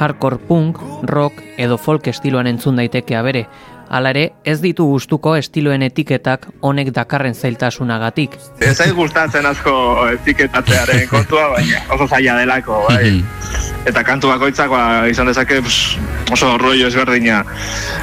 [0.00, 3.46] hardcore punk, rock edo folk estiloan entzun daiteke abere,
[3.88, 8.34] Hala ere, ez ditu gustuko estiloen etiketak honek dakarren zailtasunagatik.
[8.60, 9.72] Ez zaiz gustatzen asko
[10.12, 13.00] etiketatzearen kontua, baina oso zaila delako, bai.
[13.14, 13.86] Mhm.
[13.88, 15.96] Eta kantu bakoitzak ba, izan dezake pues,
[16.34, 17.40] oso rollo ezberdina.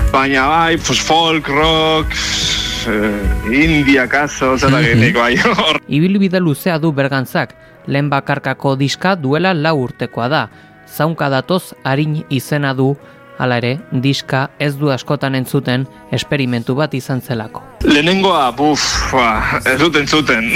[0.09, 2.17] Baina bai, pues, folk, rock,
[2.89, 5.35] eh, india kaso, zeta mm bai.
[5.85, 7.53] Ibilbide luzea du bergantzak,
[7.85, 10.47] lehen bakarkako diska duela lau urtekoa da.
[10.85, 12.95] Zaunka datoz harin izena du
[13.37, 15.83] Hala ere, diska ez du askotan entzuten
[16.15, 17.61] esperimentu bat izan zelako.
[17.83, 18.79] Lehenengoa, buf,
[19.11, 20.53] ba, ez dut entzuten.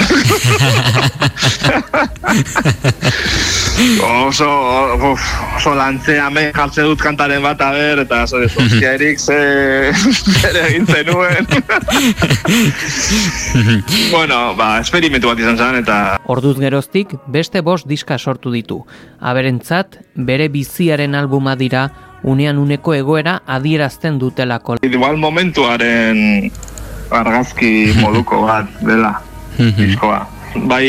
[4.08, 4.48] oso,
[5.02, 5.20] buf,
[5.60, 9.36] oso lantzea me jartze dut kantaren bat aber, eta zo, ostia erik, ze,
[10.48, 11.48] ere egin zenuen.
[14.14, 15.98] bueno, ba, esperimentu bat izan zen, eta...
[16.32, 18.78] Orduz geroztik, beste bost diska sortu ditu.
[19.20, 21.90] Aberentzat, bere biziaren albuma dira,
[22.24, 24.78] unean uneko egoera adierazten dutelako.
[24.86, 26.48] Igual momentuaren
[27.12, 29.18] argazki moduko bat dela,
[29.58, 29.76] mhm.
[29.76, 30.24] diskoa.
[30.72, 30.88] Bai,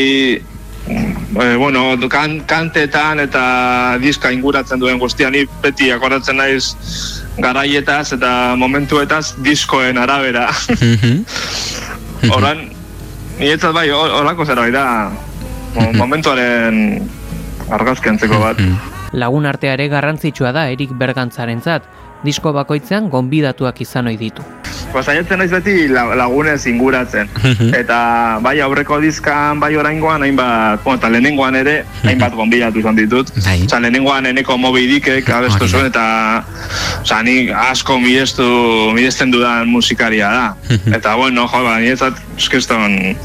[0.88, 6.74] e, bueno, kan, kantetan eta diska inguratzen duen guztian, beti akoratzen naiz
[7.38, 10.48] garaietaz eta momentuetaz diskoen arabera.
[10.78, 11.24] Mhm.
[12.32, 12.68] Horan,
[13.40, 14.86] nietzat bai, horako zera da,
[15.74, 15.96] mhm.
[15.98, 17.08] momentuaren
[17.72, 18.60] argazki antzeko bat.
[19.12, 21.84] Lagun artea ere garrantzitsua da Erik Bergantzarentzat,
[22.24, 24.44] disko bakoitzean gonbidatuak izan ohi ditu.
[24.92, 27.28] Ba, saiatzen naiz beti lagunez inguratzen.
[27.42, 27.72] Mhm.
[27.74, 27.98] eta
[28.44, 32.08] bai aurreko dizkan, bai oraingoan, hainbat, bueno, eta lehenengoan ere, mhm.
[32.08, 33.32] hainbat gonbidatu izan ditut.
[33.44, 33.58] Bai.
[33.66, 36.44] Osa, lehenengoan eneko mobi dikek, abestu zuen, eta
[37.02, 38.46] osa, ni asko mirestu,
[38.94, 40.48] miresten dudan musikaria da.
[40.68, 40.94] Mhm.
[41.00, 43.16] eta bueno, jo, ba, niretzat, eskeston,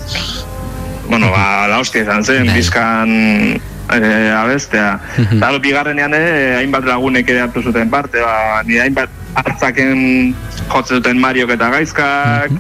[1.10, 3.60] bueno, ba, la hostia izan zen, bizkan
[3.94, 5.00] e, abestea.
[5.28, 10.34] Eta bigarrenean ere, hainbat lagunek ere hartu zuten parte, ba, ni hainbat hartzaken
[10.68, 12.54] jotze duten Mariok eta Gaizkak,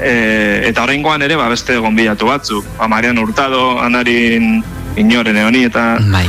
[0.00, 0.12] e,
[0.68, 2.68] eta horrengoan ere, ba, beste gonbidatu batzuk.
[2.78, 4.62] Ba, Marian Hurtado, Anarin
[4.96, 6.28] Inoren eoni, eta bai.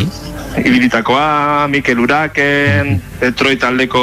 [0.57, 4.01] Ibilitakoa, Mikel Uraken, Detroit aldeko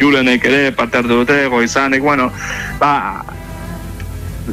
[0.00, 2.30] Julenek ere parte hartu dute, goizanek, bueno,
[2.80, 3.22] ba,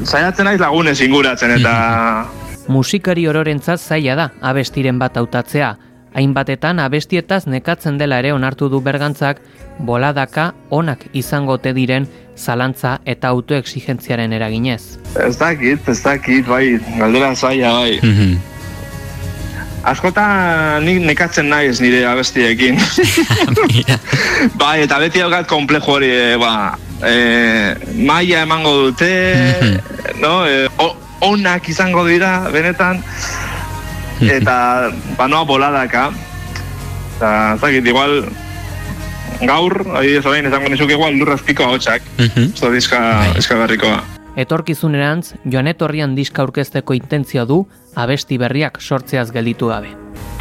[0.04, 1.74] zaiatzen naiz lagunez inguratzen, eta
[2.68, 5.76] musikari ororentzat zaila da abestiren bat hautatzea.
[6.14, 9.40] Hainbatetan abestietaz nekatzen dela ere onartu du bergantzak,
[9.80, 14.98] boladaka onak izango te diren zalantza eta autoexigentziaren eraginez.
[15.16, 18.00] Ez dakit, ez dakit, bai, galdera zaila, bai.
[18.04, 18.40] Mhm.
[19.88, 22.78] Askotan nik nekatzen naiz nire abestiekin.
[24.62, 27.16] bai, eta beti haugat komplejo hori, eh, ba, e,
[28.06, 30.20] maia emango dute, mhm.
[30.22, 30.68] no, e,
[31.22, 33.02] onak izango dira, benetan,
[34.38, 36.10] eta banoa boladaka,
[37.18, 38.26] eta zakit, igual,
[39.46, 43.02] gaur, ahi ez orain, ezango nizuk igual lurrazpiko hau txak, ez da diska,
[43.38, 44.02] diska berrikoa.
[44.42, 47.66] Etorkizunerantz, joan etorrian diska aurkezteko intentzio du,
[48.00, 49.92] abesti berriak sortzeaz gelditu gabe.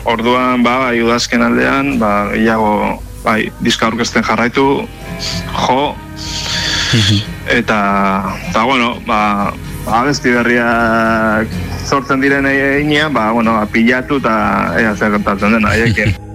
[0.09, 4.67] Orduan, ba, bai, udazken aldean, ba, iago, bai, diska aurkezten jarraitu,
[5.67, 5.81] jo,
[7.51, 7.81] eta,
[8.49, 9.21] eta, bueno, ba,
[9.87, 11.49] abesti berriak
[11.87, 14.35] sortzen diren einean, ba, bueno, ba, pilatu eta
[14.81, 16.17] ea zer kontatzen dena, haiekin.